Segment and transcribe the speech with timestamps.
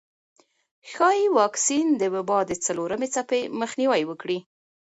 [0.91, 4.39] ښايي واکسین د وبا د څلورمې څپې مخنیوی وکړي.